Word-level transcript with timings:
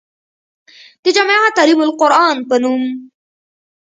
د 1.03 1.05
جامعه 1.15 1.49
تعليم 1.57 1.79
القرآن 1.87 2.35
پۀ 2.49 2.55
نوم 2.63 2.83